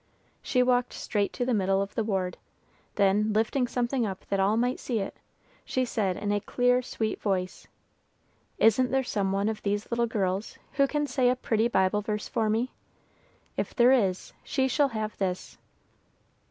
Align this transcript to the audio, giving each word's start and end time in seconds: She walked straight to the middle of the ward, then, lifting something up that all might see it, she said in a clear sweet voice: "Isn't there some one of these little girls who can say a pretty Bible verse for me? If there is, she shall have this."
She 0.41 0.63
walked 0.63 0.93
straight 0.93 1.31
to 1.33 1.45
the 1.45 1.53
middle 1.53 1.79
of 1.79 1.93
the 1.93 2.03
ward, 2.03 2.39
then, 2.95 3.31
lifting 3.33 3.67
something 3.67 4.03
up 4.03 4.25
that 4.29 4.39
all 4.39 4.57
might 4.57 4.79
see 4.79 4.97
it, 4.97 5.17
she 5.63 5.85
said 5.85 6.17
in 6.17 6.31
a 6.31 6.39
clear 6.39 6.81
sweet 6.81 7.21
voice: 7.21 7.67
"Isn't 8.57 8.89
there 8.89 9.03
some 9.03 9.31
one 9.31 9.47
of 9.47 9.61
these 9.61 9.91
little 9.91 10.07
girls 10.07 10.57
who 10.73 10.87
can 10.87 11.05
say 11.05 11.29
a 11.29 11.35
pretty 11.35 11.67
Bible 11.67 12.01
verse 12.01 12.27
for 12.27 12.49
me? 12.49 12.71
If 13.57 13.75
there 13.75 13.91
is, 13.91 14.33
she 14.43 14.67
shall 14.67 14.89
have 14.89 15.15
this." 15.19 15.59